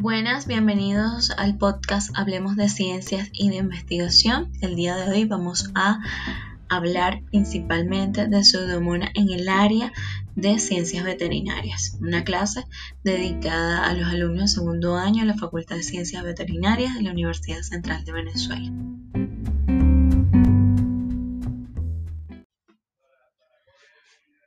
[0.00, 4.52] Buenas, bienvenidos al podcast Hablemos de Ciencias y de Investigación.
[4.60, 5.98] El día de hoy vamos a
[6.68, 9.92] hablar principalmente de Pseudomonas en el área
[10.36, 12.64] de Ciencias Veterinarias, una clase
[13.02, 17.10] dedicada a los alumnos de segundo año de la Facultad de Ciencias Veterinarias de la
[17.10, 18.70] Universidad Central de Venezuela.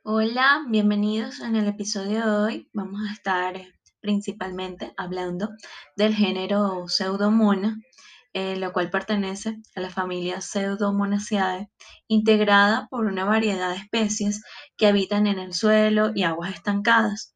[0.02, 2.68] Hola, bienvenidos en el episodio de hoy.
[2.72, 3.60] Vamos a estar
[4.02, 5.48] principalmente hablando
[5.96, 7.78] del género Pseudomona,
[8.34, 11.70] eh, lo cual pertenece a la familia Pseudomonaceae,
[12.08, 14.42] integrada por una variedad de especies
[14.76, 17.34] que habitan en el suelo y aguas estancadas.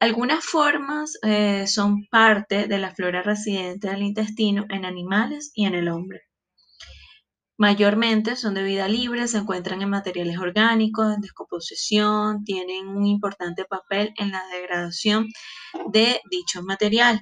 [0.00, 5.74] Algunas formas eh, son parte de la flora residente del intestino en animales y en
[5.74, 6.27] el hombre.
[7.58, 13.64] Mayormente son de vida libre, se encuentran en materiales orgánicos, en descomposición, tienen un importante
[13.64, 15.26] papel en la degradación
[15.90, 17.20] de dicho material.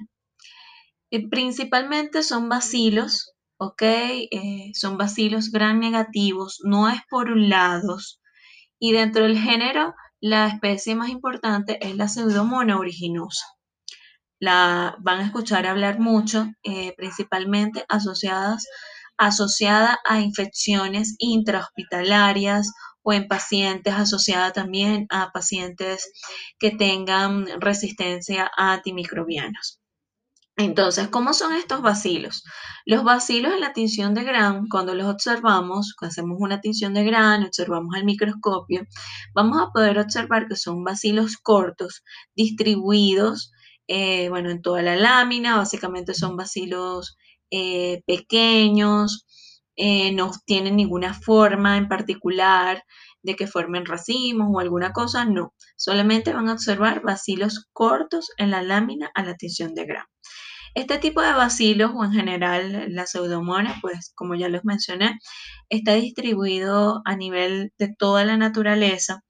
[1.09, 3.81] Eh, principalmente son bacilos, ¿ok?
[3.81, 8.21] Eh, son bacilos gran negativos, no esporulados.
[8.77, 13.43] Y dentro del género, la especie más importante es la pseudomona originosa.
[14.39, 18.67] La van a escuchar hablar mucho, eh, principalmente asociadas
[19.17, 22.71] asociada a infecciones intrahospitalarias
[23.03, 26.11] o en pacientes asociada también a pacientes
[26.59, 29.79] que tengan resistencia a antimicrobianos.
[30.57, 32.43] Entonces, ¿cómo son estos bacilos?
[32.85, 37.03] Los bacilos en la tinción de Gram, cuando los observamos, cuando hacemos una tinción de
[37.03, 38.81] Gram, observamos al microscopio,
[39.35, 42.03] vamos a poder observar que son bacilos cortos,
[42.35, 43.51] distribuidos,
[43.87, 47.17] eh, bueno, en toda la lámina, básicamente son bacilos
[47.51, 49.25] eh, pequeños,
[49.75, 52.83] eh, no tienen ninguna forma en particular
[53.21, 55.53] de que formen racimos o alguna cosa, no.
[55.75, 60.07] Solamente van a observar bacilos cortos en la lámina a la tinción de grano.
[60.75, 65.19] Este tipo de bacilos o en general la pseudomonas, pues como ya los mencioné,
[65.69, 69.23] está distribuido a nivel de toda la naturaleza.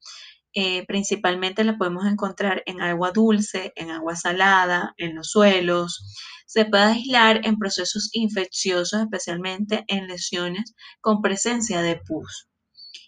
[0.54, 6.14] Eh, principalmente la podemos encontrar en agua dulce, en agua salada, en los suelos,
[6.48, 12.48] se puede aislar en procesos infecciosos, especialmente en lesiones con presencia de pus,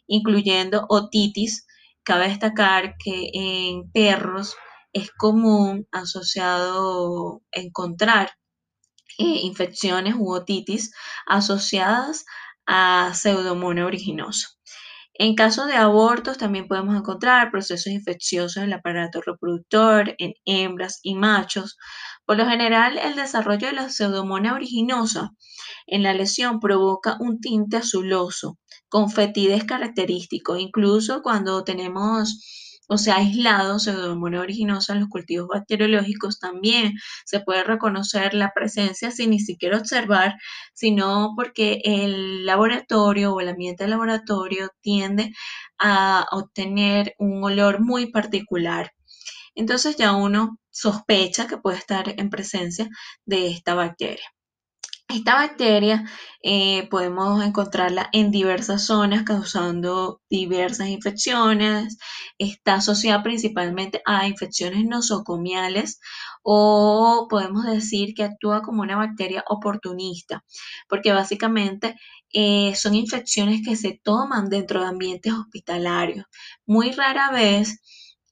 [0.07, 1.67] incluyendo otitis.
[2.03, 4.57] Cabe destacar que en perros
[4.93, 8.31] es común asociado encontrar
[9.19, 10.93] eh, infecciones u otitis
[11.27, 12.27] asociadas
[12.67, 14.49] a pseudomonas originosa.
[15.23, 20.99] En caso de abortos también podemos encontrar procesos infecciosos en el aparato reproductor, en hembras
[21.03, 21.77] y machos.
[22.25, 25.33] Por lo general, el desarrollo de la pseudomonas originosa
[25.87, 28.57] en la lesión provoca un tinte azuloso
[28.89, 30.57] con fetidez característico.
[30.57, 37.63] Incluso cuando tenemos o sea, aislados pseudomonas originosa en los cultivos bacteriológicos también se puede
[37.63, 40.35] reconocer la presencia sin ni siquiera observar,
[40.75, 45.33] sino porque el laboratorio o el ambiente del laboratorio tiende
[45.79, 48.91] a obtener un olor muy particular.
[49.55, 52.89] Entonces ya uno sospecha que puede estar en presencia
[53.25, 54.25] de esta bacteria.
[55.11, 56.05] Esta bacteria
[56.41, 61.99] eh, podemos encontrarla en diversas zonas causando diversas infecciones.
[62.39, 65.99] Está asociada principalmente a infecciones nosocomiales
[66.45, 70.45] o podemos decir que actúa como una bacteria oportunista,
[70.89, 71.97] porque básicamente
[72.33, 76.25] eh, son infecciones que se toman dentro de ambientes hospitalarios.
[76.67, 77.81] Muy rara vez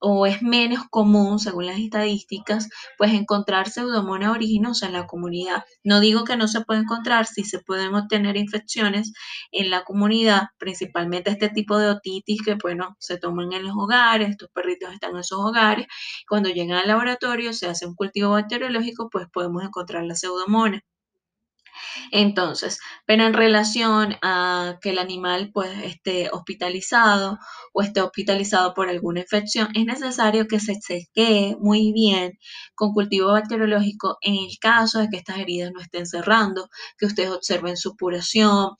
[0.00, 5.64] o es menos común, según las estadísticas, pues encontrar pseudomonas originosa en la comunidad.
[5.84, 9.12] No digo que no se puede encontrar, si se pueden obtener infecciones
[9.53, 14.31] en la comunidad, principalmente este tipo de otitis que, bueno, se toman en los hogares,
[14.31, 15.87] estos perritos están en esos hogares,
[16.28, 20.82] cuando llegan al laboratorio, se hace un cultivo bacteriológico, pues podemos encontrar la pseudomonas.
[22.12, 27.38] Entonces, pero en relación a que el animal pues esté hospitalizado
[27.72, 32.38] o esté hospitalizado por alguna infección, es necesario que se chequee muy bien
[32.75, 37.31] con cultivo bacteriológico en el caso de que estas heridas no estén cerrando, que ustedes
[37.31, 38.70] observen su supuración,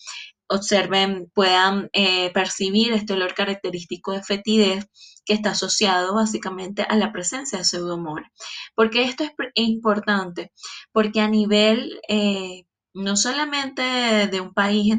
[0.49, 4.87] observen, puedan eh, percibir este olor característico de fetidez
[5.25, 8.31] que está asociado básicamente a la presencia de pseudomonas.
[8.75, 10.53] Porque esto es importante?
[10.93, 12.65] Porque a nivel eh,
[12.95, 14.97] no solamente de un país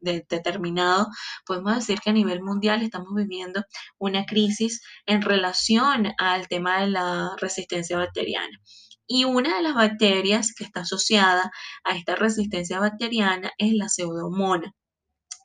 [0.00, 1.08] determinado,
[1.44, 3.64] podemos decir que a nivel mundial estamos viviendo
[3.98, 8.58] una crisis en relación al tema de la resistencia bacteriana.
[9.06, 11.52] Y una de las bacterias que está asociada
[11.84, 14.74] a esta resistencia bacteriana es la pseudomona.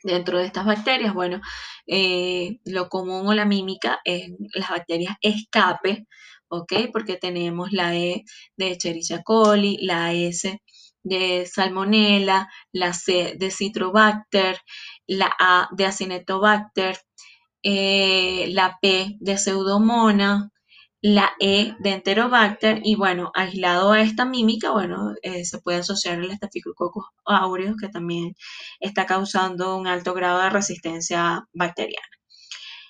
[0.03, 1.41] Dentro de estas bacterias, bueno,
[1.85, 6.07] eh, lo común o la mímica es las bacterias escape,
[6.47, 6.73] ¿ok?
[6.91, 8.23] Porque tenemos la E
[8.57, 10.59] de Escherichia coli, la S
[11.03, 14.59] de Salmonella, la C de Citrobacter,
[15.07, 16.97] la A de Acinetobacter,
[17.63, 20.49] eh, la P de Pseudomonas,
[21.01, 26.19] la E de Enterobacter y bueno, aislado a esta mímica, bueno, eh, se puede asociar
[26.19, 28.35] el Staphylococcus aureus que también
[28.79, 32.05] está causando un alto grado de resistencia bacteriana.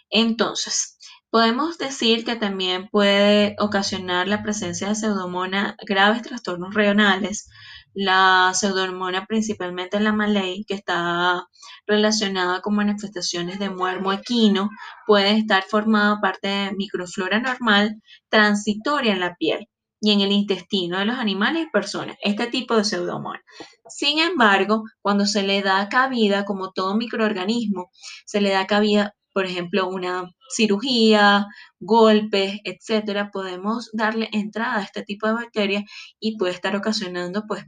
[0.09, 0.97] Entonces,
[1.29, 7.49] podemos decir que también puede ocasionar la presencia de pseudomonas graves trastornos renales,
[7.93, 11.47] la pseudomonas principalmente en la malay, que está
[11.85, 14.69] relacionada con manifestaciones de muermo equino,
[15.05, 19.67] puede estar formada parte de microflora normal transitoria en la piel
[20.01, 23.43] y en el intestino de los animales y personas, este tipo de pseudomonas.
[23.88, 27.91] Sin embargo, cuando se le da cabida, como todo microorganismo,
[28.25, 31.47] se le da cabida, por ejemplo, una cirugía,
[31.79, 35.83] golpes, etcétera, podemos darle entrada a este tipo de bacterias
[36.19, 37.63] y puede estar ocasionando pues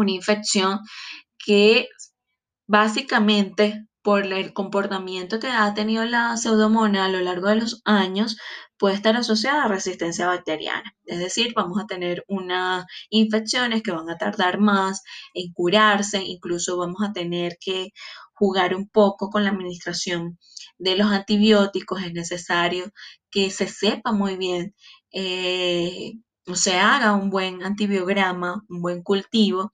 [0.00, 0.80] una infección
[1.38, 1.88] que
[2.66, 8.36] básicamente por el comportamiento que ha tenido la pseudomonas a lo largo de los años,
[8.78, 10.94] puede estar asociada a resistencia bacteriana.
[11.06, 15.02] Es decir, vamos a tener unas infecciones que van a tardar más
[15.34, 17.90] en curarse, incluso vamos a tener que
[18.34, 20.38] jugar un poco con la administración
[20.78, 22.02] de los antibióticos.
[22.02, 22.92] Es necesario
[23.30, 24.74] que se sepa muy bien
[25.12, 26.12] eh,
[26.54, 29.72] se haga un buen antibiograma, un buen cultivo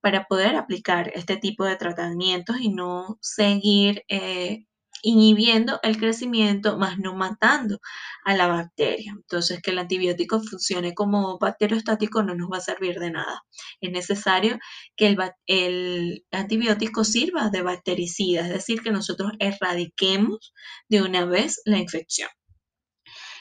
[0.00, 4.66] para poder aplicar este tipo de tratamientos y no seguir eh,
[5.02, 7.80] inhibiendo el crecimiento, más no matando
[8.24, 9.12] a la bacteria.
[9.16, 13.42] Entonces, que el antibiótico funcione como bacteriostático no nos va a servir de nada.
[13.80, 14.58] Es necesario
[14.96, 20.54] que el, el antibiótico sirva de bactericida, es decir, que nosotros erradiquemos
[20.88, 22.28] de una vez la infección.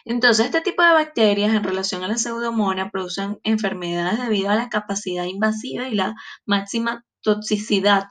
[0.05, 4.69] Entonces, este tipo de bacterias en relación a la pseudomonas producen enfermedades debido a la
[4.69, 6.15] capacidad invasiva y la
[6.45, 8.05] máxima toxicidad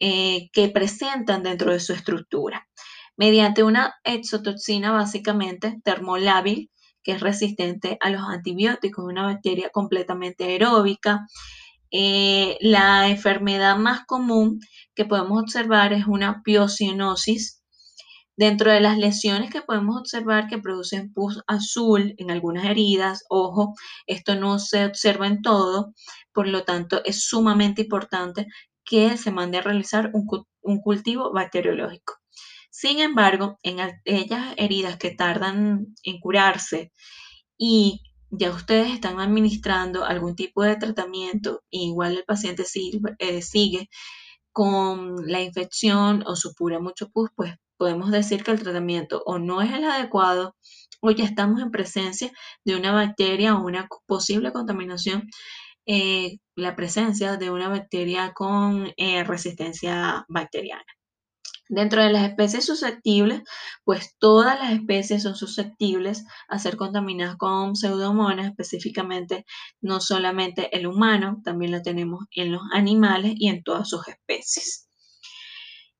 [0.00, 2.68] eh, que presentan dentro de su estructura.
[3.16, 6.70] Mediante una exotoxina básicamente termolábil,
[7.02, 11.26] que es resistente a los antibióticos, una bacteria completamente aeróbica.
[11.90, 14.60] Eh, la enfermedad más común
[14.94, 17.55] que podemos observar es una piocinosis,
[18.36, 23.74] Dentro de las lesiones que podemos observar que producen pus azul en algunas heridas, ojo,
[24.06, 25.94] esto no se observa en todo,
[26.34, 28.46] por lo tanto es sumamente importante
[28.84, 30.26] que se mande a realizar un,
[30.82, 32.14] cultivo bacteriológico.
[32.70, 36.92] Sin embargo, en aquellas heridas que tardan en curarse
[37.56, 42.64] y ya ustedes están administrando algún tipo de tratamiento, igual el paciente
[43.18, 43.88] eh, sigue
[44.52, 49.62] con la infección o supura mucho pus, pues podemos decir que el tratamiento o no
[49.62, 50.56] es el adecuado
[51.00, 52.32] o ya estamos en presencia
[52.64, 55.28] de una bacteria o una posible contaminación,
[55.86, 60.84] eh, la presencia de una bacteria con eh, resistencia bacteriana.
[61.68, 63.42] Dentro de las especies susceptibles,
[63.84, 69.44] pues todas las especies son susceptibles a ser contaminadas con pseudomonas, específicamente
[69.80, 74.85] no solamente el humano, también lo tenemos en los animales y en todas sus especies.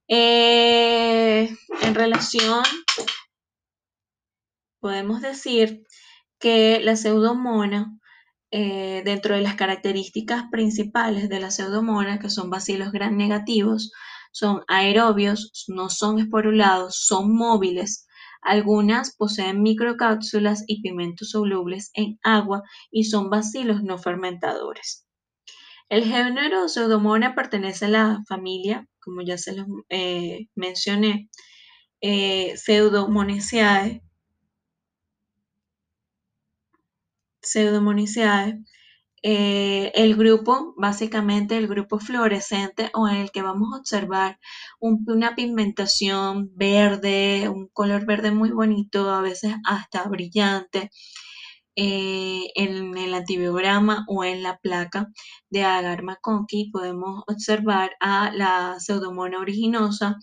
[0.08, 1.48] Eh,
[1.82, 2.62] en relación,
[4.80, 5.82] podemos decir
[6.38, 7.98] que la pseudomona,
[8.52, 13.92] eh, dentro de las características principales de la pseudomona, que son bacilos gran negativos,
[14.32, 18.06] son aerobios, no son esporulados, son móviles.
[18.42, 25.06] Algunas poseen microcápsulas y pigmentos solubles en agua y son bacilos no fermentadores.
[25.88, 31.30] El género Pseudomonas pertenece a la familia, como ya se los eh, mencioné,
[32.02, 32.54] eh.
[32.56, 34.02] Pseudomoniaceae.
[39.22, 44.38] Eh, el grupo, básicamente el grupo fluorescente o en el que vamos a observar
[44.80, 50.90] una pigmentación verde, un color verde muy bonito, a veces hasta brillante,
[51.76, 55.09] eh, en el antibiograma o en la placa
[55.50, 60.16] de agar McConkey podemos observar a la pseudomona originosa,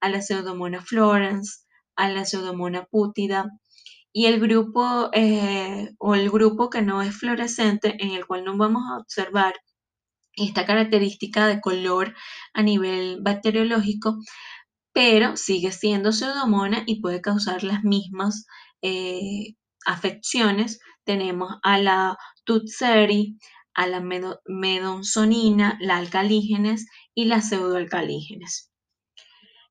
[0.00, 3.50] a la pseudomona florens, a la pseudomona pútida
[4.12, 8.56] y el grupo eh, o el grupo que no es fluorescente en el cual no
[8.56, 9.54] vamos a observar
[10.36, 12.14] esta característica de color
[12.54, 14.18] a nivel bacteriológico,
[14.92, 18.46] pero sigue siendo pseudomona y puede causar las mismas
[18.82, 19.54] eh,
[19.86, 23.38] afecciones tenemos a la tutseri,
[23.74, 24.00] a la
[24.46, 28.70] medonsonina, la alcalígenes y las pseudoalcalígenes.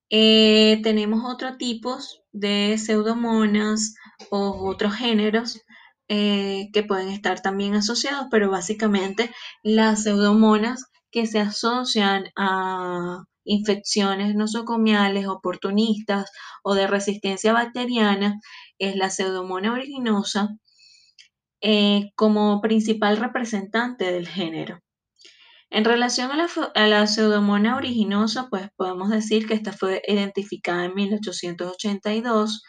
[0.09, 3.95] Eh, tenemos otros tipos de pseudomonas
[4.29, 5.59] o otros géneros
[6.07, 9.31] eh, que pueden estar también asociados, pero básicamente
[9.63, 16.29] las pseudomonas que se asocian a infecciones nosocomiales oportunistas
[16.63, 18.39] o de resistencia bacteriana
[18.79, 20.49] es la pseudomona originosa
[21.63, 24.79] eh, como principal representante del género.
[25.71, 30.85] En relación a la, a la, pseudomona originosa, pues podemos decir que esta fue identificada
[30.85, 32.61] en 1882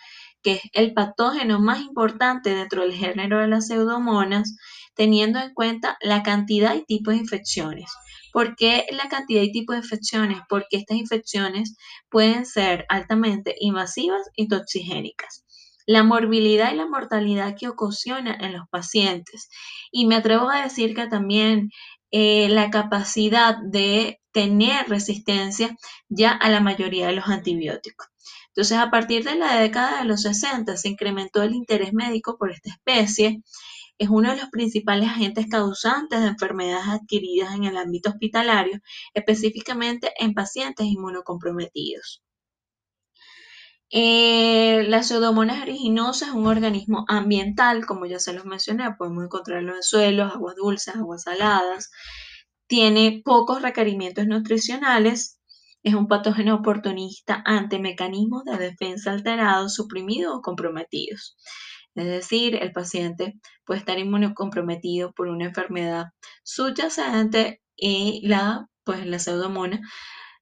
[0.44, 4.56] que es el patógeno más importante dentro del género de las pseudomonas,
[4.94, 7.90] teniendo en cuenta la cantidad y tipo de infecciones.
[8.32, 10.38] ¿Por qué la cantidad y tipo de infecciones?
[10.48, 11.76] Porque estas infecciones
[12.10, 15.43] pueden ser altamente invasivas y toxigénicas.
[15.86, 19.48] La morbilidad y la mortalidad que ocasiona en los pacientes.
[19.90, 21.70] Y me atrevo a decir que también
[22.10, 25.76] eh, la capacidad de tener resistencia
[26.08, 28.08] ya a la mayoría de los antibióticos.
[28.48, 32.52] Entonces, a partir de la década de los 60 se incrementó el interés médico por
[32.52, 33.42] esta especie.
[33.98, 38.80] Es uno de los principales agentes causantes de enfermedades adquiridas en el ámbito hospitalario,
[39.12, 42.22] específicamente en pacientes inmunocomprometidos.
[43.96, 49.76] Eh, la pseudomonas aeruginosa es un organismo ambiental, como ya se los mencioné, podemos encontrarlo
[49.76, 51.92] en suelos, aguas dulces, aguas saladas.
[52.66, 55.38] Tiene pocos requerimientos nutricionales,
[55.84, 61.36] es un patógeno oportunista ante mecanismos de defensa alterados, suprimidos o comprometidos.
[61.94, 63.34] Es decir, el paciente
[63.64, 66.06] puede estar inmunocomprometido por una enfermedad
[66.42, 69.80] subyacente y la, pues, la pseudomona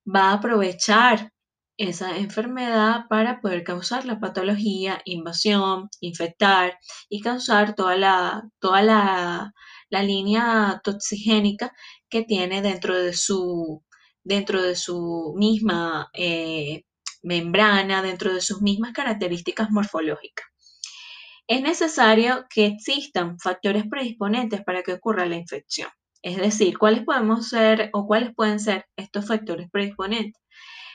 [0.07, 1.33] va a aprovechar
[1.77, 9.53] esa enfermedad para poder causar la patología, invasión, infectar y causar toda la, toda la,
[9.91, 11.73] la línea toxigénica
[12.09, 13.83] que tiene dentro de su
[14.25, 16.85] dentro de su misma eh,
[17.23, 20.47] membrana, dentro de sus mismas características morfológicas.
[21.47, 25.89] Es necesario que existan factores predisponentes para que ocurra la infección.
[26.23, 30.41] Es decir, ¿cuáles podemos ser o cuáles pueden ser estos factores predisponentes?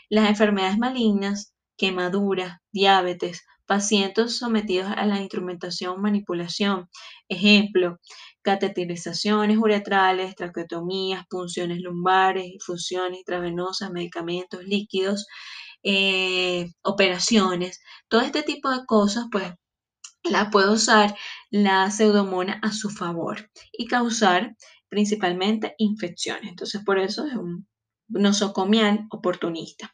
[0.09, 6.89] Las enfermedades malignas, quemaduras, diabetes, pacientes sometidos a la instrumentación manipulación.
[7.29, 7.97] Ejemplo,
[8.41, 15.27] cateterizaciones uretrales, traqueotomías, punciones lumbares, infusiones intravenosas, medicamentos líquidos,
[15.83, 19.53] eh, operaciones, todo este tipo de cosas, pues
[20.23, 21.15] la puede usar
[21.51, 24.55] la pseudomona a su favor y causar
[24.89, 26.49] principalmente infecciones.
[26.49, 27.67] Entonces, por eso es un
[28.09, 29.93] nosocomial oportunista.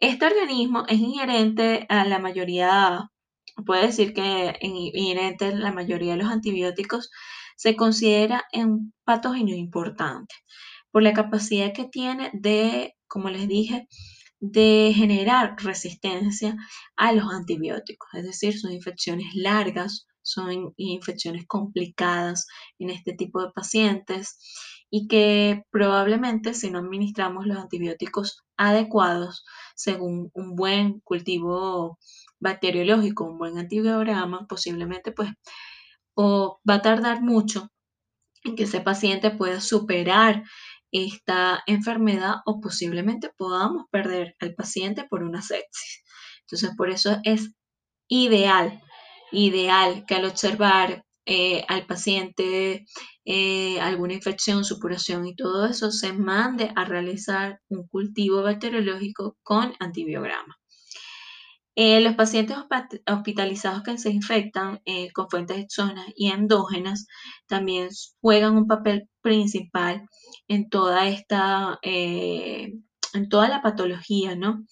[0.00, 3.10] Este organismo es inherente a la mayoría,
[3.64, 7.10] puede decir que inherente a la mayoría de los antibióticos,
[7.56, 10.34] se considera un patógeno importante
[10.90, 13.88] por la capacidad que tiene de, como les dije,
[14.40, 16.56] de generar resistencia
[16.96, 22.46] a los antibióticos, es decir, son infecciones largas, son infecciones complicadas
[22.78, 24.38] en este tipo de pacientes
[24.90, 31.98] y que probablemente si no administramos los antibióticos adecuados según un buen cultivo
[32.40, 35.30] bacteriológico, un buen antibiograma, posiblemente pues
[36.14, 37.70] o va a tardar mucho
[38.44, 40.42] en que ese paciente pueda superar
[40.92, 46.04] esta enfermedad o posiblemente podamos perder al paciente por una sepsis.
[46.42, 47.54] Entonces, por eso es
[48.08, 48.82] ideal,
[49.32, 52.84] ideal que al observar eh, al paciente
[53.24, 59.72] eh, alguna infección, supuración y todo eso, se mande a realizar un cultivo bacteriológico con
[59.78, 60.58] antibiograma.
[61.74, 62.56] Eh, los pacientes
[63.06, 64.82] hospitalizados que se infectan
[65.14, 67.06] con fuentes exonas y endógenas
[67.46, 67.88] también
[68.20, 70.06] juegan un papel principal
[70.48, 74.66] en toda esta, en toda la patología, ¿no?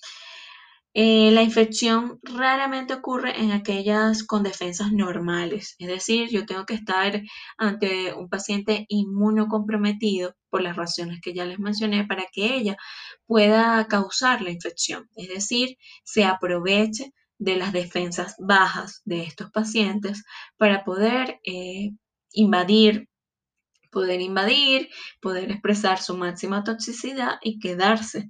[0.94, 6.74] Eh, la infección raramente ocurre en aquellas con defensas normales, es decir, yo tengo que
[6.74, 7.22] estar
[7.58, 12.76] ante un paciente inmunocomprometido por las razones que ya les mencioné para que ella
[13.24, 20.24] pueda causar la infección, es decir, se aproveche de las defensas bajas de estos pacientes
[20.56, 21.90] para poder eh,
[22.32, 23.08] invadir
[23.90, 24.88] poder invadir,
[25.20, 28.28] poder expresar su máxima toxicidad y quedarse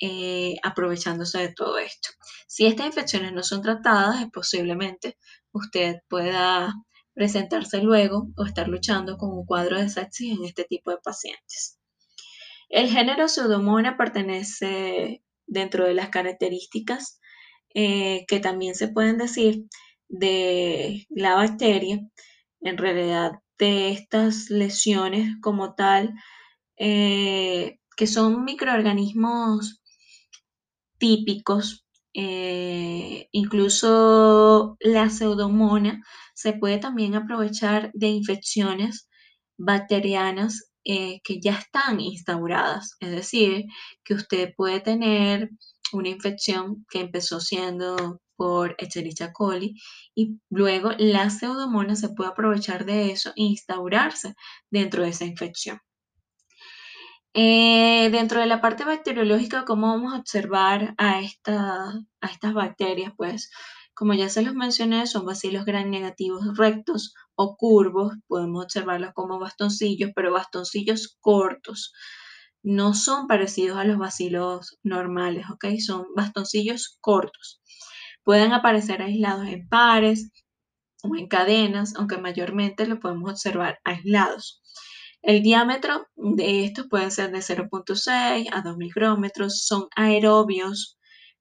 [0.00, 2.10] eh, aprovechándose de todo esto.
[2.46, 5.16] Si estas infecciones no son tratadas, posiblemente
[5.52, 6.74] usted pueda
[7.14, 11.78] presentarse luego o estar luchando con un cuadro de sepsis en este tipo de pacientes.
[12.68, 17.20] El género Pseudomonas pertenece dentro de las características
[17.74, 19.64] eh, que también se pueden decir
[20.08, 22.00] de la bacteria,
[22.60, 26.14] en realidad de estas lesiones como tal,
[26.76, 29.82] eh, que son microorganismos
[30.98, 31.86] típicos
[32.18, 36.02] eh, incluso la pseudomona
[36.34, 39.06] se puede también aprovechar de infecciones
[39.58, 42.96] bacterianas eh, que ya están instauradas.
[43.00, 43.66] Es decir,
[44.04, 45.50] que usted puede tener
[45.92, 49.74] una infección que empezó siendo por Escherichia coli
[50.14, 54.34] y luego la pseudomona se puede aprovechar de eso e instaurarse
[54.70, 55.80] dentro de esa infección.
[57.38, 63.12] Eh, dentro de la parte bacteriológica, ¿cómo vamos a observar a, a estas bacterias?
[63.16, 63.50] Pues,
[63.94, 68.14] como ya se los mencioné, son bacilos gran negativos rectos o curvos.
[68.26, 71.92] Podemos observarlos como bastoncillos, pero bastoncillos cortos.
[72.62, 75.66] No son parecidos a los bacilos normales, ¿ok?
[75.78, 77.60] Son bastoncillos cortos.
[78.24, 80.30] Pueden aparecer aislados en pares
[81.02, 84.62] o en cadenas, aunque mayormente lo podemos observar aislados.
[85.26, 91.00] El diámetro de estos puede ser de 0.6 a 2 micrómetros, son aerobios,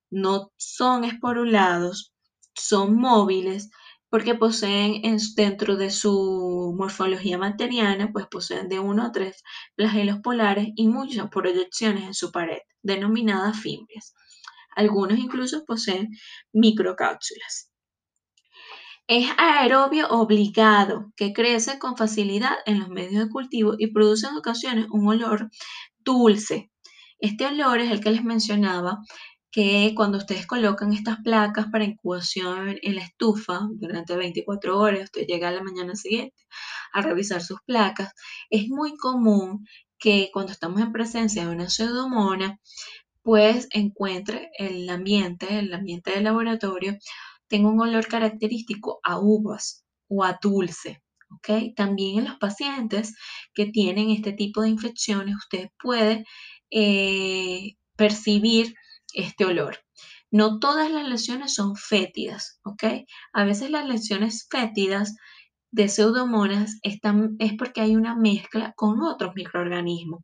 [0.09, 2.11] no son esporulados,
[2.55, 3.69] son móviles
[4.09, 5.03] porque poseen
[5.35, 9.43] dentro de su morfología bacteriana, pues poseen de 1 a 3
[9.75, 14.15] flagelos polares y muchas proyecciones en su pared, denominadas fimbrias.
[14.75, 16.09] Algunos incluso poseen
[16.53, 17.69] microcápsulas.
[19.07, 24.35] Es aerobio obligado, que crece con facilidad en los medios de cultivo y produce en
[24.35, 25.51] ocasiones un olor
[25.99, 26.71] dulce.
[27.19, 28.99] Este olor es el que les mencionaba
[29.51, 35.27] que cuando ustedes colocan estas placas para incubación en la estufa durante 24 horas, usted
[35.27, 36.35] llega a la mañana siguiente
[36.91, 38.11] a revisar sus placas,
[38.49, 39.67] es muy común
[39.99, 42.59] que cuando estamos en presencia de una pseudomona,
[43.21, 46.97] pues encuentre el ambiente, el ambiente del laboratorio,
[47.47, 51.01] tengo un olor característico a uvas o a dulce.
[51.29, 51.73] ¿okay?
[51.73, 53.15] También en los pacientes
[53.53, 56.25] que tienen este tipo de infecciones, usted puede
[56.71, 58.75] eh, percibir
[59.13, 59.79] este olor.
[60.31, 62.83] No todas las lesiones son fétidas, ¿ok?
[63.33, 65.15] A veces las lesiones fétidas
[65.71, 70.23] de pseudomonas están, es porque hay una mezcla con otros microorganismos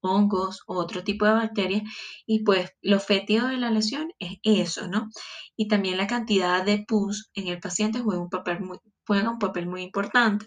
[0.00, 1.82] hongos o otro tipo de bacterias
[2.26, 5.08] y pues lo fétido de la lesión es eso, ¿no?
[5.56, 9.38] Y también la cantidad de pus en el paciente juega un papel muy, juega un
[9.38, 10.46] papel muy importante.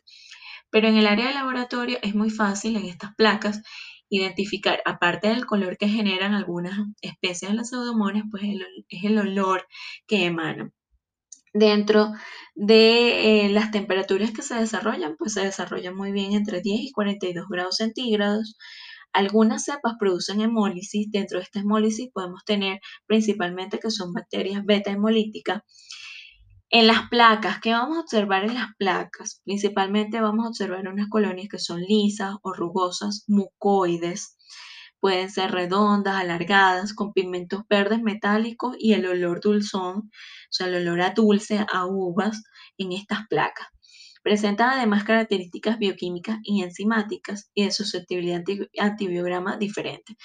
[0.69, 3.61] Pero en el área de laboratorio es muy fácil en estas placas
[4.11, 8.43] identificar, aparte del color que generan algunas especies de las pseudomonas, pues
[8.89, 9.65] es el olor
[10.05, 10.73] que emanan.
[11.53, 12.11] Dentro
[12.55, 16.91] de eh, las temperaturas que se desarrollan, pues se desarrollan muy bien entre 10 y
[16.91, 18.57] 42 grados centígrados.
[19.13, 21.11] Algunas cepas producen hemólisis.
[21.11, 25.61] Dentro de esta hemólisis podemos tener principalmente que son bacterias beta hemolíticas.
[26.69, 29.41] En las placas, ¿qué vamos a observar en las placas?
[29.43, 34.37] Principalmente vamos a observar unas colonias que son lisas o rugosas, mucoides.
[35.01, 40.11] Pueden ser redondas, alargadas, con pigmentos verdes metálicos y el olor dulzón, o
[40.49, 42.41] sea, el olor a dulce, a uvas
[42.77, 43.67] en estas placas.
[44.21, 48.43] Presentan además características bioquímicas y enzimáticas y de susceptibilidad
[48.79, 50.15] antibiograma diferente.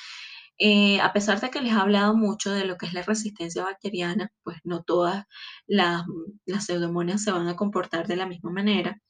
[0.58, 3.64] Eh, a pesar de que les he hablado mucho de lo que es la resistencia
[3.64, 5.26] bacteriana, pues no todas
[5.66, 6.04] las,
[6.46, 9.00] las pseudomonas se van a comportar de la misma manera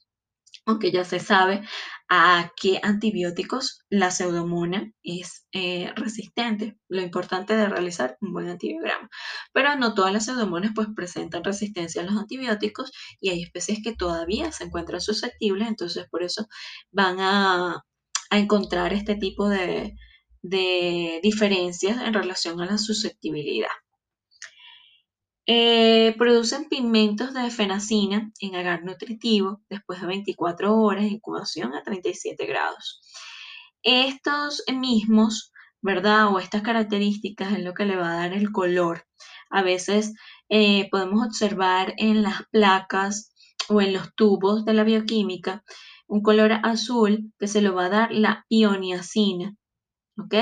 [0.66, 1.62] aunque ya se sabe
[2.08, 6.76] a qué antibióticos la pseudomona es eh, resistente.
[6.88, 9.08] Lo importante de realizar un buen antibiograma.
[9.52, 13.94] Pero no todas las pseudomonas pues presentan resistencia a los antibióticos y hay especies que
[13.94, 16.46] todavía se encuentran susceptibles, entonces por eso
[16.90, 17.82] van a,
[18.30, 19.94] encontrar este tipo de,
[20.42, 23.68] de diferencias en relación a la susceptibilidad.
[25.48, 31.84] Eh, producen pigmentos de fenacina en agar nutritivo después de 24 horas de incubación a
[31.84, 33.00] 37 grados.
[33.84, 36.34] Estos mismos, ¿verdad?
[36.34, 39.06] O estas características es lo que le va a dar el color.
[39.48, 40.14] A veces
[40.48, 43.30] eh, podemos observar en las placas
[43.68, 45.62] o en los tubos de la bioquímica
[46.08, 49.54] un color azul que se lo va a dar la ioniacina.
[50.18, 50.34] ¿Ok?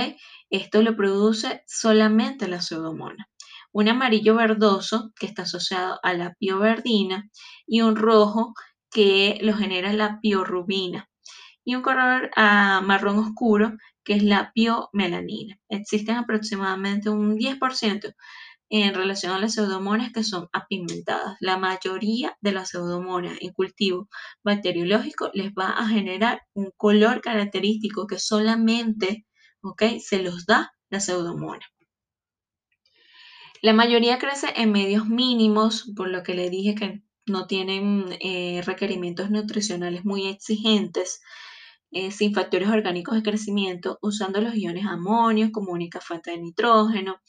[0.49, 3.29] Esto lo produce solamente la pseudomona
[3.75, 7.29] un amarillo verdoso que está asociado a la pioverdina
[7.67, 8.55] y un rojo
[8.91, 11.11] que lo genera la piorubina
[11.65, 15.59] y un color ah, marrón oscuro que es la piomelanina.
[15.69, 18.15] Existen aproximadamente un 10%
[18.71, 21.37] en relación a las pseudomonas que son apimentadas.
[21.41, 24.09] La mayoría de las pseudomonas en cultivo
[24.45, 29.27] bacteriológico les va a generar un color característico que solamente
[29.99, 31.67] se los da la pseudomona.
[33.65, 38.61] La mayoría crece en medios mínimos, por lo que le dije que no tienen eh,
[38.63, 41.23] requerimientos nutricionales muy exigentes,
[41.91, 47.23] eh, sin factores orgánicos de crecimiento, usando los iones amonio como única fuente de nitrógeno.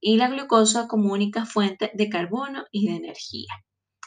[0.00, 3.52] y la glucosa como única fuente de carbono y de energía.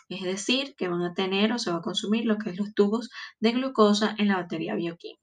[0.07, 2.73] Es decir, que van a tener o se va a consumir lo que es los
[2.75, 3.09] tubos
[3.41, 5.21] de glucosa en la batería bioquímica.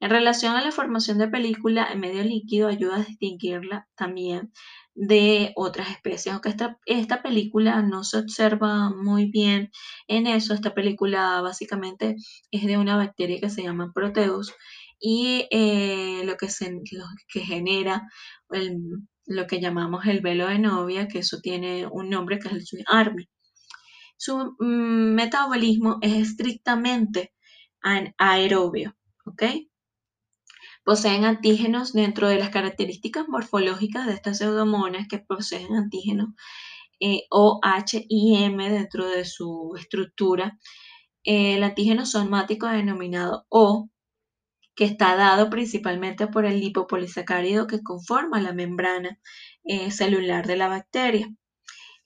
[0.00, 4.52] En relación a la formación de película en medio líquido, ayuda a distinguirla también
[5.00, 9.70] de otras especies, aunque esta, esta película no se observa muy bien
[10.08, 12.16] en eso, esta película básicamente
[12.50, 14.52] es de una bacteria que se llama Proteus
[14.98, 18.08] y eh, lo, que se, lo que genera
[19.26, 22.66] lo que llamamos el velo de novia, que eso tiene un nombre que es el
[22.66, 23.28] Sweet Army.
[24.16, 27.32] Su mm, metabolismo es estrictamente
[28.18, 29.42] aerobio, ¿ok?
[30.88, 36.30] Poseen antígenos dentro de las características morfológicas de estas pseudomonas que poseen antígenos
[36.98, 40.58] eh, O, H y M dentro de su estructura.
[41.24, 43.90] el antígeno somático denominado O,
[44.74, 49.20] que está dado principalmente por el lipopolisacárido que conforma la membrana
[49.64, 51.28] eh, celular de la bacteria.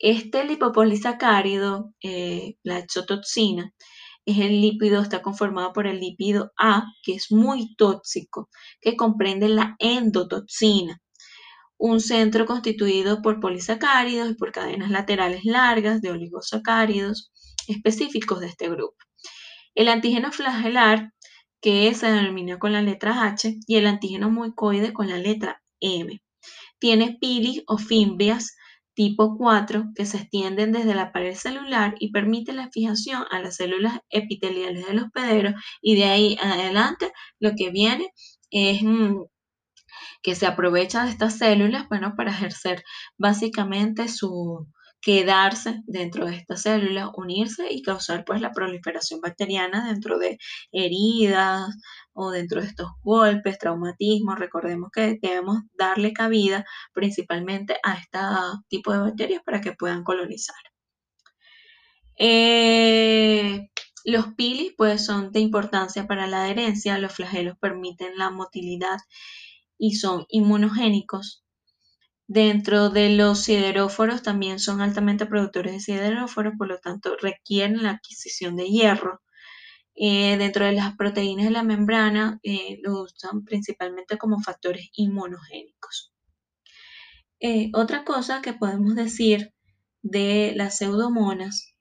[0.01, 3.73] Este lipopolisacárido, eh, la exotoxina,
[4.25, 8.49] es el lípido, está conformado por el lípido A, que es muy tóxico,
[8.81, 11.01] que comprende la endotoxina,
[11.79, 17.33] un centro constituido por polisacáridos y por cadenas laterales largas de oligosacáridos
[17.67, 18.97] específicos de este grupo.
[19.75, 21.13] El antígeno flagelar,
[21.61, 26.23] que se denomina con la letra H, y el antígeno mucoide con la letra M.
[26.79, 28.57] Tiene pilis o fimbrias
[28.95, 33.57] tipo 4 que se extienden desde la pared celular y permiten la fijación a las
[33.57, 38.11] células epiteliales del hospedero y de ahí adelante lo que viene
[38.51, 39.23] es mm,
[40.23, 42.85] que se aprovecha de estas células bueno, para ejercer
[43.19, 44.67] básicamente su,
[45.03, 50.39] quedarse dentro de esta célula, unirse y causar pues la proliferación bacteriana dentro de
[50.71, 51.75] heridas
[52.15, 54.39] o dentro de estos golpes, traumatismos.
[54.39, 58.19] Recordemos que debemos darle cabida principalmente a este
[58.69, 60.57] tipo de bacterias para que puedan colonizar.
[62.17, 63.69] Eh,
[64.05, 68.99] los pilis pues son de importancia para la adherencia, los flagelos permiten la motilidad
[69.79, 71.42] y son inmunogénicos
[72.35, 77.91] Dentro de los sideróforos también son altamente productores de sideróforos, por lo tanto requieren la
[77.91, 79.21] adquisición de hierro.
[79.95, 86.15] Eh, dentro de las proteínas de la membrana eh, lo usan principalmente como factores inmunogénicos.
[87.39, 89.53] Eh, otra cosa que podemos decir
[90.01, 91.75] de las pseudomonas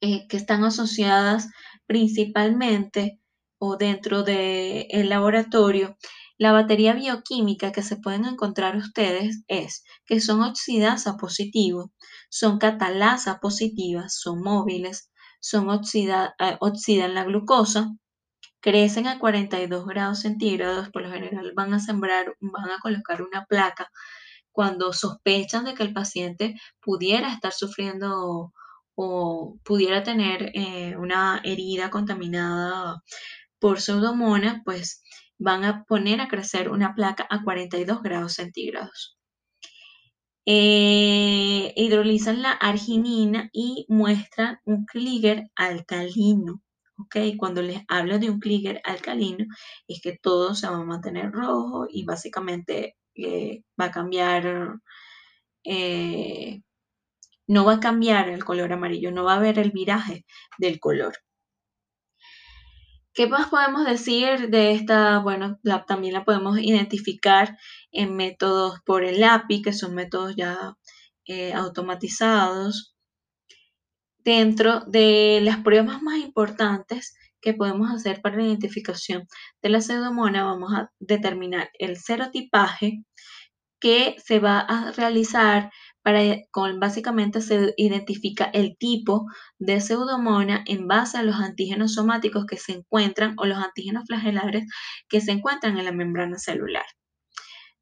[0.00, 1.48] que están asociadas
[1.86, 3.20] principalmente
[3.56, 5.96] o dentro del laboratorio
[6.38, 11.90] la batería bioquímica que se pueden encontrar ustedes es que son oxidasa positivos,
[12.28, 17.92] son catalasa positivas, son móviles, son oxida, eh, oxidan la glucosa,
[18.60, 23.46] crecen a 42 grados centígrados, por lo general van a sembrar, van a colocar una
[23.46, 23.90] placa
[24.52, 28.52] cuando sospechan de que el paciente pudiera estar sufriendo
[28.94, 33.02] o pudiera tener eh, una herida contaminada
[33.58, 35.02] por pseudomonas, pues
[35.38, 39.16] van a poner a crecer una placa a 42 grados centígrados.
[40.48, 46.62] Eh, hidrolizan la arginina y muestran un clíger alcalino.
[46.98, 47.16] ¿ok?
[47.36, 49.46] Cuando les hablo de un clíger alcalino,
[49.88, 54.78] es que todo se va a mantener rojo y básicamente eh, va a cambiar,
[55.64, 56.62] eh,
[57.48, 60.24] no va a cambiar el color amarillo, no va a haber el viraje
[60.58, 61.14] del color.
[63.16, 65.20] ¿Qué más podemos decir de esta?
[65.20, 67.56] Bueno, también la podemos identificar
[67.90, 70.74] en métodos por el API, que son métodos ya
[71.24, 72.94] eh, automatizados.
[74.18, 79.26] Dentro de las pruebas más importantes que podemos hacer para la identificación
[79.62, 83.02] de la pseudomona, vamos a determinar el serotipaje
[83.80, 85.70] que se va a realizar
[86.06, 86.20] para,
[86.52, 89.26] con, básicamente se identifica el tipo
[89.58, 94.66] de pseudomona en base a los antígenos somáticos que se encuentran o los antígenos flagelares
[95.08, 96.84] que se encuentran en la membrana celular.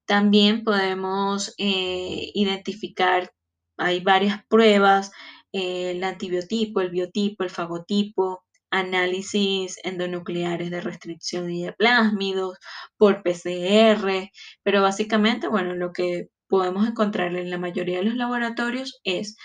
[0.06, 3.30] También podemos eh, identificar,
[3.76, 5.12] hay varias pruebas,
[5.52, 12.56] eh, el antibiotipo, el biotipo, el fagotipo, análisis endonucleares de restricción y de plásmidos,
[12.96, 14.30] por PCR,
[14.62, 19.36] pero básicamente, bueno, lo que podemos encontrar en la mayoría de los laboratorios es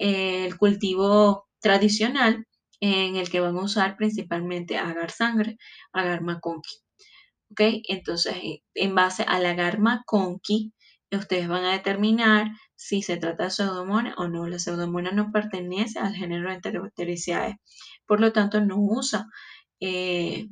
[0.00, 2.48] eh, el cultivo tradicional
[2.80, 5.56] en el que van a usar principalmente agar sangre,
[5.92, 6.74] agar maconqui.
[7.52, 7.60] ¿Ok?
[7.88, 10.72] Entonces, eh, en base al agar maconqui,
[11.12, 14.48] ustedes van a determinar si se trata de pseudomonas o no.
[14.48, 17.60] La pseudomonas no pertenece al género Enterobacteriaceae,
[18.04, 19.26] por lo tanto no usa
[19.78, 20.48] eh,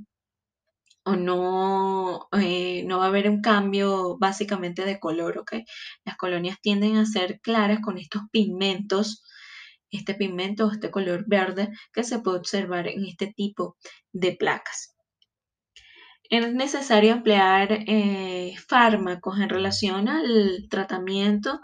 [1.06, 5.52] o no, eh, no va a haber un cambio básicamente de color, ¿ok?
[6.04, 9.22] Las colonias tienden a ser claras con estos pigmentos,
[9.90, 13.76] este pigmento o este color verde que se puede observar en este tipo
[14.12, 14.96] de placas.
[16.28, 21.60] Es necesario emplear eh, fármacos en relación al tratamiento,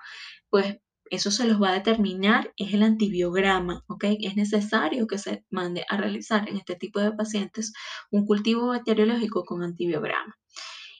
[0.50, 0.76] pues
[1.12, 4.04] eso se los va a determinar, es el antibiograma, ¿ok?
[4.20, 7.74] Es necesario que se mande a realizar en este tipo de pacientes
[8.10, 10.38] un cultivo bacteriológico con antibiograma.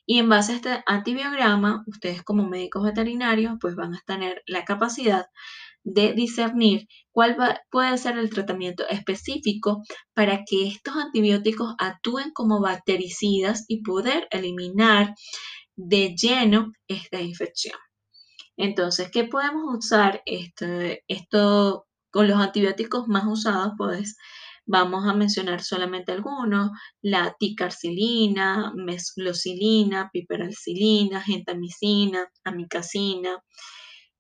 [0.05, 4.67] Y en base a este antibiograma, ustedes como médicos veterinarios, pues van a tener la
[4.67, 5.25] capacidad
[5.83, 7.39] de discernir cuál
[7.71, 15.15] puede ser el tratamiento específico para que estos antibióticos actúen como bactericidas y poder eliminar
[15.75, 17.79] de lleno esta infección.
[18.63, 23.73] Entonces, ¿qué podemos usar este, esto con los antibióticos más usados?
[23.77, 24.17] Pues
[24.65, 26.71] vamos a mencionar solamente algunos,
[27.01, 33.43] la ticarcilina, mesclocilina, piperacilina, gentamicina, amicacina.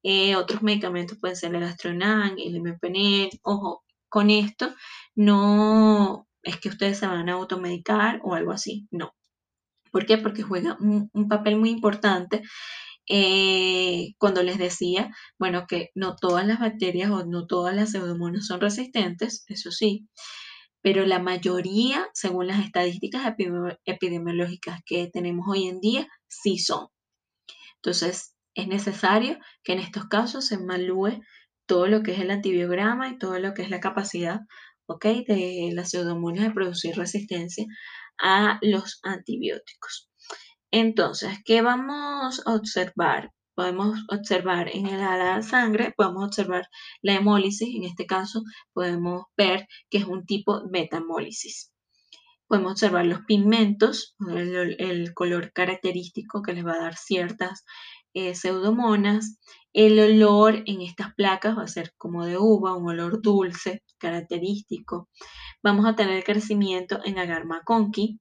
[0.02, 3.31] Eh, otros medicamentos pueden ser el astronan, el mepenil.
[3.44, 4.74] Ojo, con esto
[5.14, 9.14] no es que ustedes se van a automedicar o algo así, no.
[9.92, 10.18] ¿Por qué?
[10.18, 12.42] Porque juega un papel muy importante
[13.14, 18.46] eh, cuando les decía, bueno, que no todas las bacterias o no todas las pseudomonas
[18.46, 20.09] son resistentes, eso sí,
[20.81, 23.35] pero la mayoría, según las estadísticas
[23.85, 26.88] epidemiológicas que tenemos hoy en día, sí son.
[27.77, 31.20] Entonces, es necesario que en estos casos se evalúe
[31.66, 34.40] todo lo que es el antibiograma y todo lo que es la capacidad
[34.87, 35.05] ¿ok?
[35.29, 37.66] de las pseudomonas de producir resistencia
[38.18, 40.12] a los antibióticos.
[40.72, 43.30] Entonces, ¿qué vamos a observar?
[43.54, 46.66] Podemos observar en el ala sangre, podemos observar
[47.02, 51.70] la hemólisis, en este caso podemos ver que es un tipo beta-hemólisis.
[52.48, 57.64] Podemos observar los pigmentos, el, color característico que les va a dar ciertas
[58.14, 59.38] eh, pseudomonas.
[59.74, 65.11] El olor en estas placas va a ser como de uva, un olor dulce, característico.
[65.62, 68.20] Vamos a tener crecimiento en agar conqui,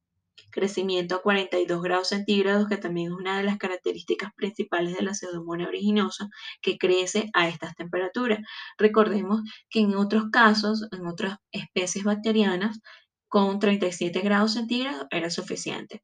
[0.51, 5.13] crecimiento a 42 grados centígrados, que también es una de las características principales de la
[5.13, 6.29] pseudomonas originosa,
[6.61, 8.39] que crece a estas temperaturas.
[8.77, 12.79] Recordemos que en otros casos, en otras especies bacterianas,
[13.27, 16.03] con 37 grados centígrados era suficiente.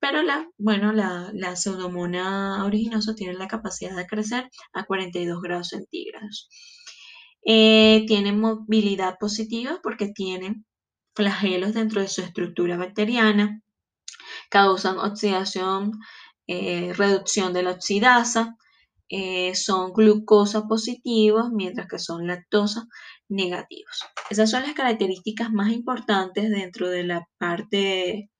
[0.00, 5.68] Pero la, bueno, la, la pseudomona originosa tiene la capacidad de crecer a 42 grados
[5.68, 6.48] centígrados.
[7.44, 10.66] Eh, tienen movilidad positiva porque tienen
[11.18, 13.60] flagelos dentro de su estructura bacteriana,
[14.50, 15.98] causan oxidación,
[16.46, 18.56] eh, reducción de la oxidasa,
[19.08, 22.86] eh, son glucosa positivos, mientras que son lactosa
[23.28, 24.04] negativos.
[24.30, 28.30] Esas son las características más importantes dentro de la parte,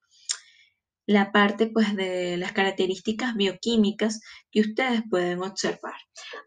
[1.05, 5.99] la parte pues de las características bioquímicas que ustedes pueden observar.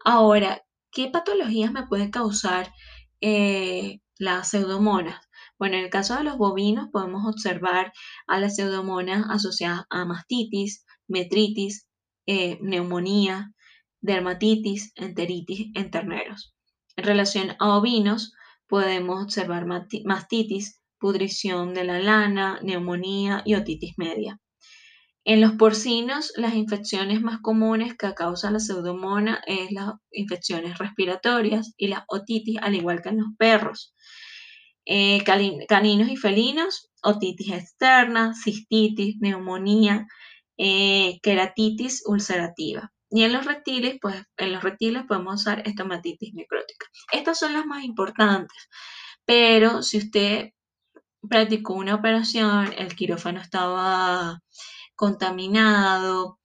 [0.03, 2.73] Ahora, ¿qué patologías me pueden causar
[3.21, 5.21] eh, las pseudomonas?
[5.59, 7.93] Bueno, en el caso de los bovinos podemos observar
[8.27, 11.87] a las pseudomonas asociadas a mastitis, metritis,
[12.25, 13.53] eh, neumonía,
[14.01, 16.53] dermatitis, enteritis en terneros.
[16.95, 18.33] En relación a ovinos
[18.67, 24.39] podemos observar mastitis, pudrición de la lana, neumonía y otitis media.
[25.25, 31.73] En los porcinos, las infecciones más comunes que causa la pseudomona es las infecciones respiratorias
[31.77, 33.93] y la otitis, al igual que en los perros.
[34.85, 40.07] Eh, caninos y felinos, otitis externa, cistitis, neumonía,
[40.57, 42.91] eh, queratitis ulcerativa.
[43.09, 46.87] Y en los reptiles, pues en los reptiles podemos usar estomatitis necrótica.
[47.11, 48.69] Estas son las más importantes.
[49.25, 50.49] Pero si usted
[51.29, 54.41] practicó una operación, el quirófano estaba
[54.95, 56.39] contaminado,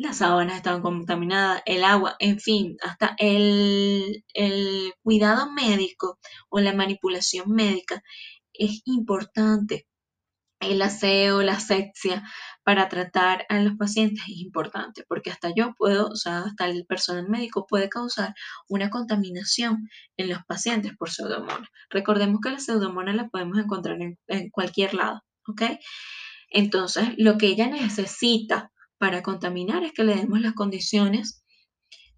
[0.00, 4.24] las sábanas estaban contaminadas, el agua, en fin, hasta el,
[5.02, 8.02] cuidado médico o la manipulación médica
[8.54, 9.86] es importante.
[10.60, 12.22] El aseo, la asepsia
[12.64, 16.86] para tratar a los pacientes es importante porque hasta yo puedo, o sea, hasta el
[16.86, 18.34] personal médico puede causar
[18.68, 21.68] una contaminación en los pacientes por pseudomonas.
[21.90, 25.62] Recordemos que la pseudomonas la podemos encontrar en, en cualquier lado, ¿ok?
[26.50, 31.42] Entonces, lo que ella necesita para contaminar es que le demos las condiciones,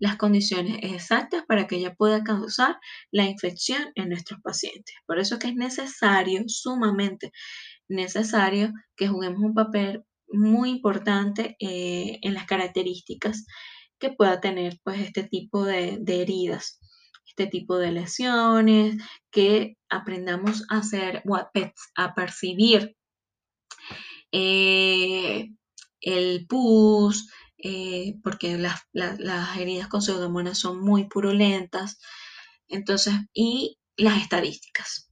[0.00, 2.76] las condiciones exactas para que ella pueda causar
[3.12, 4.96] la infección en nuestros pacientes.
[5.06, 7.30] Por eso que es necesario, sumamente
[7.88, 13.46] necesario, que juguemos un papel muy importante eh, en las características
[14.00, 16.80] que pueda tener pues este tipo de, heridas
[17.24, 18.96] este tipo de lesiones,
[19.30, 21.22] que aprendamos a hacer
[21.96, 22.96] a, percibir
[24.32, 25.48] eh,
[26.02, 28.82] el pus, eh, porque las,
[29.56, 31.98] heridas con pseudomonas son muy purulentas.
[32.68, 35.08] Entonces, y las estadísticas.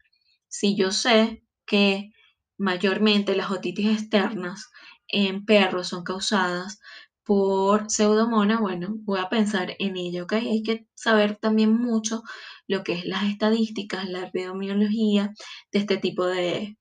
[0.49, 2.11] Si yo sé que
[2.59, 4.69] mayormente las otitis externas
[5.09, 6.81] en perros son causadas
[7.25, 10.33] por pseudomona, bueno, voy a pensar en ello, ¿ok?
[10.35, 12.23] Hay que saber también mucho
[12.67, 15.31] lo que es las estadísticas, la epidemiología
[15.73, 16.77] de este tipo de,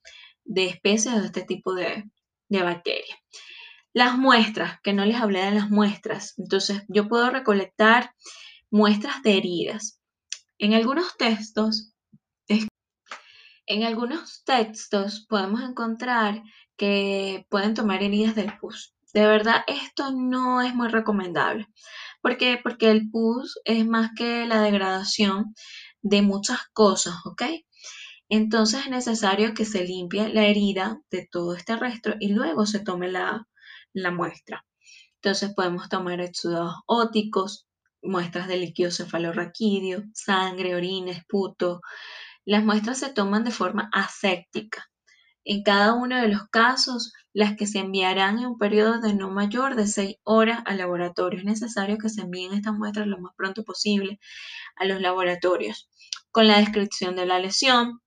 [0.45, 2.05] especies o de este tipo de,
[2.49, 3.19] de bacterias.
[3.93, 6.33] Las muestras, que no les hablé de las muestras.
[6.37, 8.13] Entonces, yo puedo recolectar
[8.69, 9.99] muestras de heridas.
[10.57, 11.93] En algunos textos,
[13.65, 16.41] en algunos textos podemos encontrar
[16.75, 18.93] que pueden tomar heridas del pus.
[19.13, 21.67] De verdad, esto no es muy recomendable.
[22.21, 22.59] ¿Por qué?
[22.61, 25.55] Porque el pus es más que la degradación
[26.01, 27.43] de muchas cosas, ¿ok?
[28.29, 32.79] Entonces es necesario que se limpie la herida de todo este resto y luego se
[32.79, 33.47] tome la,
[33.93, 34.65] la muestra.
[35.15, 37.67] Entonces podemos tomar exudados óticos,
[38.01, 41.81] muestras de líquido cefalorraquídeo, sangre, orina, esputo.
[42.45, 44.89] Las muestras se toman de forma aséptica.
[45.43, 49.29] En cada uno de los casos, las que se enviarán en un periodo de no
[49.29, 51.39] mayor de 6 horas al laboratorio.
[51.39, 54.19] Es necesario que se envíen estas muestras lo más pronto posible
[54.75, 55.89] a los laboratorios,
[56.31, 58.01] con la descripción de la lesión,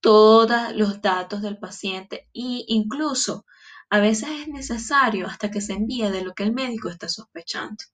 [0.00, 3.44] todos los datos del paciente e incluso
[3.90, 7.84] a veces es necesario hasta que se envíe de lo que el médico está sospechando.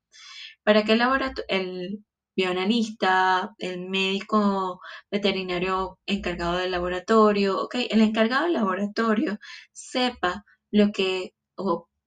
[0.62, 1.02] Para que el,
[1.48, 2.04] el
[2.36, 4.80] bioanalista, el médico
[5.10, 9.38] veterinario encargado del laboratorio, el encargado del laboratorio
[9.72, 11.34] sepa lo que,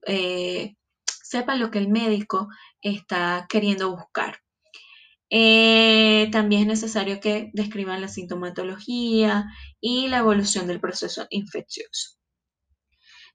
[0.07, 0.75] eh,
[1.05, 2.49] sepa lo que el médico
[2.81, 4.39] está queriendo buscar.
[5.31, 9.45] Eh, también es necesario que describan la sintomatología
[9.79, 12.18] y la evolución del proceso infeccioso.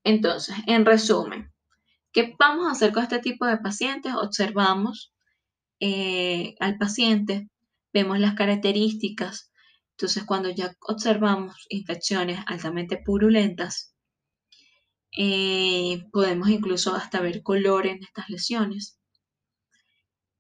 [0.05, 1.53] Entonces, en resumen,
[2.13, 4.13] ¿qué vamos a hacer con este tipo de pacientes?
[4.15, 5.15] Observamos
[5.81, 7.49] eh, al paciente,
[7.93, 9.51] vemos las características.
[9.93, 13.95] Entonces, cuando ya observamos infecciones altamente purulentas,
[15.17, 18.99] eh, podemos incluso hasta ver color en estas lesiones.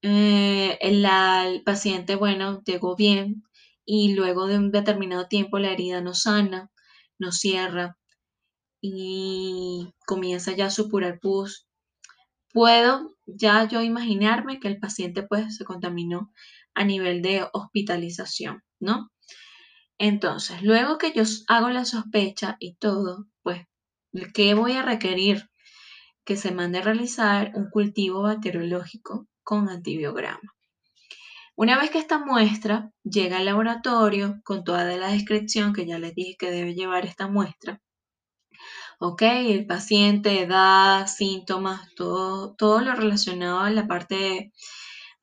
[0.02, 3.44] Eh, el, paciente, bueno, llegó bien
[3.86, 6.70] y luego de un determinado tiempo la herida no sana,
[7.18, 7.96] no cierra
[8.86, 11.66] y comienza ya a supurar pus.
[12.52, 16.30] Puedo ya yo imaginarme que el paciente pues se contaminó
[16.74, 19.10] a nivel de hospitalización, ¿no?
[19.96, 23.62] Entonces, luego que yo hago la sospecha y todo, pues,
[24.34, 25.48] ¿qué voy a requerir?
[26.26, 30.52] Que se mande a realizar un cultivo bacteriológico con antibiograma.
[31.56, 36.14] Una vez que esta muestra llega al laboratorio con toda la descripción que ya les
[36.14, 37.80] dije que debe llevar esta muestra,
[39.04, 44.50] ok, el paciente, edad, síntomas, todo, todo lo relacionado a la parte,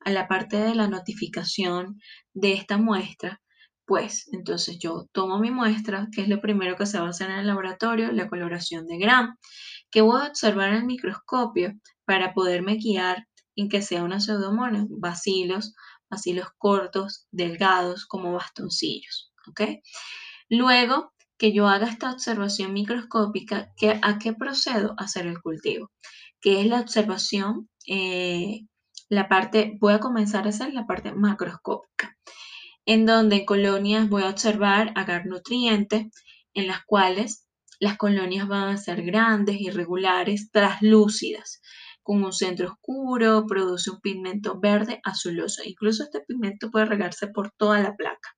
[0.00, 2.00] a la parte de la notificación
[2.32, 3.40] de esta muestra,
[3.84, 7.30] pues entonces yo tomo mi muestra, que es lo primero que se va a hacer
[7.30, 9.36] en el laboratorio, la coloración de Gram,
[9.90, 11.72] que voy a observar en el microscopio
[12.04, 15.74] para poderme guiar en que sea una pseudomonas, bacilos,
[16.08, 19.32] bacilos cortos, delgados, como bastoncillos.
[19.48, 19.62] ¿ok?
[20.48, 21.11] Luego
[21.42, 25.90] que yo haga esta observación microscópica, ¿a qué procedo a hacer el cultivo?
[26.40, 28.60] Que es la observación, eh,
[29.08, 32.16] la parte, voy a comenzar a hacer la parte macroscópica,
[32.86, 36.06] en donde en colonias voy a observar agar nutrientes,
[36.54, 37.48] en las cuales
[37.80, 41.60] las colonias van a ser grandes, irregulares, traslúcidas
[42.04, 45.62] con un centro oscuro, produce un pigmento verde azuloso.
[45.64, 48.36] Incluso este pigmento puede regarse por toda la placa.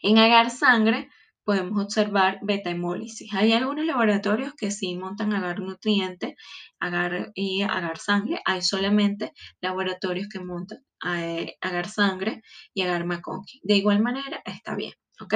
[0.00, 1.10] En agar sangre
[1.44, 3.32] podemos observar beta hemólisis.
[3.34, 6.36] Hay algunos laboratorios que sí montan agar nutriente
[6.80, 8.40] agar y agar sangre.
[8.44, 12.42] Hay solamente laboratorios que montan eh, agar sangre
[12.74, 13.60] y agar McConkie.
[13.62, 15.34] De igual manera está bien, ¿ok?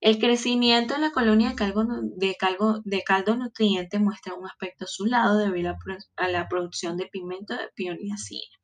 [0.00, 2.36] El crecimiento de la colonia de caldo, de,
[2.84, 5.74] de caldo nutriente muestra un aspecto azulado debido
[6.16, 8.58] a la producción de pigmento de pioniacina.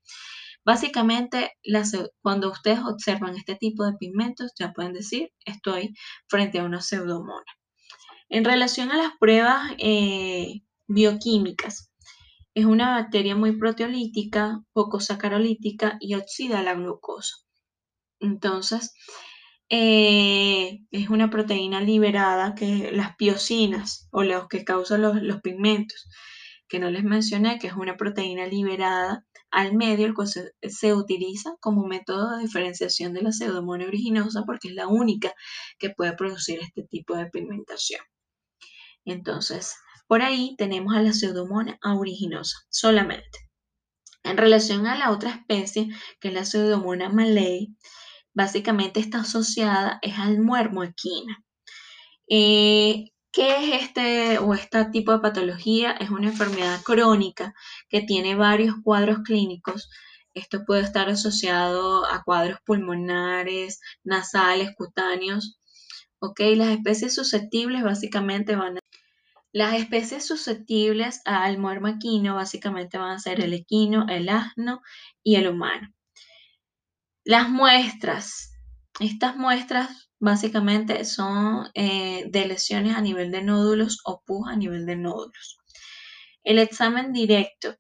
[0.65, 1.53] Básicamente,
[2.21, 5.95] cuando ustedes observan este tipo de pigmentos, ya pueden decir, estoy
[6.29, 7.45] frente a una pseudomona.
[8.29, 11.91] En relación a las pruebas eh, bioquímicas,
[12.55, 17.37] es una bacteria muy proteolítica, poco sacarolítica y oxida la glucosa.
[18.21, 18.93] Entonces,
[19.71, 26.09] eh, es una proteína liberada que las piocinas o los que causan los, pigmentos,
[26.69, 31.55] que no les mencioné, que es una proteína liberada al medio, el cual se, utiliza
[31.61, 35.35] como método de diferenciación de la pseudomonas originosa porque es la única
[35.79, 38.01] que puede producir este tipo de pigmentación.
[39.05, 39.77] Entonces,
[40.07, 43.39] Por ahí tenemos a la Pseudomonas aeruginosa solamente.
[44.25, 45.89] En relación a la otra especie,
[46.21, 47.77] que es la Pseudomonas malay,
[48.35, 51.45] básicamente está asociada es al muermo equina.
[52.29, 55.93] Eh, ¿Qué es este o este tipo de patología?
[55.93, 57.55] Es una enfermedad crónica
[57.89, 59.89] que tiene varios cuadros clínicos.
[60.35, 65.61] Esto puede estar asociado a cuadros pulmonares, nasales, cutáneos.
[66.19, 66.41] ¿Ok?
[66.57, 68.81] Las especies susceptibles básicamente van a...
[69.53, 74.83] Las especies susceptibles al muermo equino básicamente van a ser el equino, el asno
[75.23, 75.93] y el humano.
[77.25, 78.55] Las muestras.
[78.99, 84.87] Estas muestras básicamente son eh, de lesiones a nivel de nódulos o pus a nivel
[84.87, 85.59] de nódulos.
[86.45, 87.77] El examen directo,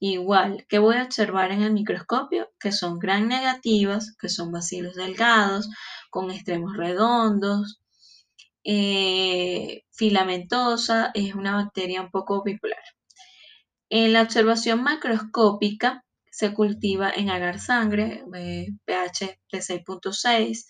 [0.00, 4.94] igual, que voy a observar en el microscopio, que son gran negativas, que son bacilos
[4.94, 5.68] delgados,
[6.10, 7.80] con extremos redondos,
[8.64, 12.82] eh, filamentosa, es una bacteria un poco bipolar.
[13.90, 20.66] En la observación macroscópica se cultiva en agar sangre, eh, pH de 6.6,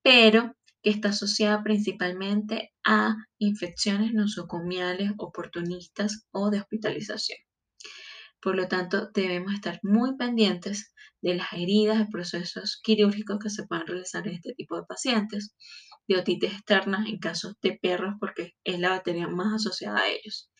[0.00, 7.40] pero que está asociada principalmente a infecciones nosocomiales oportunistas o de hospitalización.
[8.40, 13.66] Por lo tanto, debemos estar muy pendientes de las heridas, de procesos quirúrgicos que se
[13.66, 15.52] puedan realizar en este tipo de pacientes,
[16.08, 20.50] de otitis externas en casos de perros porque es la bacteria más asociada a ellos.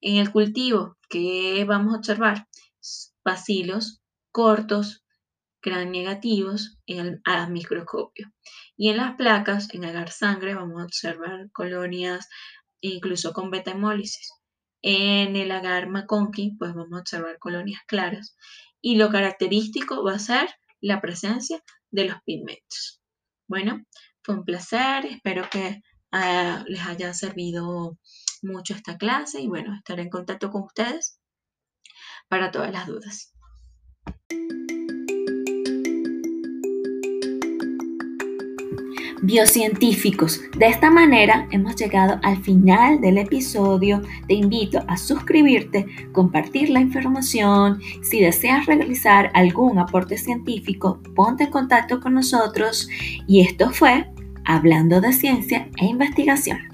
[0.00, 2.46] En el cultivo, ¿qué vamos a observar?
[3.24, 4.02] Bacilos
[4.32, 5.04] cortos,
[5.62, 8.32] gran negativos en el microscopio.
[8.76, 12.28] Y en las placas, en agar sangre, vamos a observar colonias
[12.80, 14.32] incluso con beta hemólisis.
[14.82, 18.36] En el agar McConkey, pues vamos a observar colonias claras.
[18.82, 20.50] Y lo característico va a ser
[20.80, 23.00] la presencia de los pigmentos.
[23.48, 23.84] Bueno,
[24.24, 25.80] fue un placer, espero que
[26.12, 27.98] ah, les haya servido
[28.42, 31.20] mucho esta clase y bueno, estaré en contacto con ustedes
[32.28, 33.34] para todas las dudas.
[39.24, 40.40] biocientíficos.
[40.58, 44.02] De esta manera hemos llegado al final del episodio.
[44.28, 47.80] Te invito a suscribirte, compartir la información.
[48.02, 52.88] Si deseas realizar algún aporte científico, ponte en contacto con nosotros.
[53.26, 54.06] Y esto fue
[54.46, 56.73] Hablando de Ciencia e Investigación.